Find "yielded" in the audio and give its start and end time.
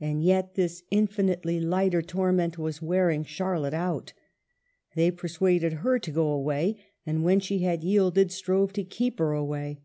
7.84-8.32